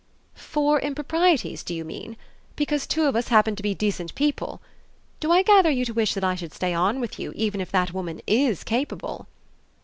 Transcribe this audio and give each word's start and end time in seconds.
"Four 0.33 0.79
improprieties, 0.79 1.61
do 1.61 1.75
you 1.75 1.85
mean? 1.85 2.17
Because 2.55 2.87
two 2.87 3.03
of 3.05 3.15
us 3.15 3.27
happen 3.27 3.55
to 3.55 3.61
be 3.61 3.75
decent 3.75 4.15
people! 4.15 4.59
Do 5.19 5.31
I 5.31 5.43
gather 5.43 5.69
you 5.69 5.85
to 5.85 5.93
wish 5.93 6.15
that 6.15 6.23
I 6.23 6.33
should 6.33 6.55
stay 6.55 6.73
on 6.73 6.99
with 6.99 7.19
you 7.19 7.33
even 7.35 7.61
if 7.61 7.69
that 7.71 7.93
woman 7.93 8.19
IS 8.25 8.63
capable 8.63 9.27